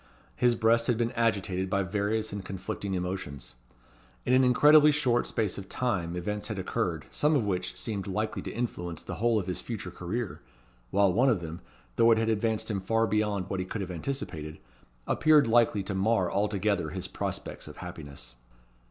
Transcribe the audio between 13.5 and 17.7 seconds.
he could have anticipated, appeared likely to mar altogether his prospects